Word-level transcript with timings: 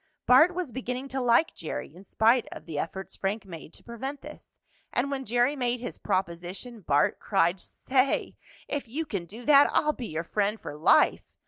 Bart 0.25 0.55
was 0.55 0.71
beginning 0.71 1.09
to 1.09 1.21
like 1.21 1.53
Jerry 1.53 1.95
in 1.95 2.03
spite 2.03 2.47
of 2.51 2.65
the 2.65 2.79
efforts 2.79 3.15
Frank 3.15 3.45
made 3.45 3.71
to 3.73 3.83
prevent 3.83 4.21
this. 4.21 4.57
And 4.91 5.11
when 5.11 5.25
Jerry 5.25 5.55
made 5.55 5.79
his 5.79 5.99
proposition, 5.99 6.79
Bart 6.81 7.19
cried: 7.19 7.59
"Say, 7.59 8.35
if 8.67 8.87
you 8.87 9.05
can 9.05 9.25
do 9.25 9.45
that 9.45 9.69
I'll 9.71 9.93
be 9.93 10.07
your 10.07 10.23
friend 10.23 10.59
for 10.59 10.75
life! 10.75 11.21